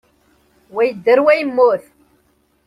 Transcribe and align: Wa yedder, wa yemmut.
Wa 0.73 0.81
yedder, 0.85 1.19
wa 1.25 1.33
yemmut. 1.37 1.83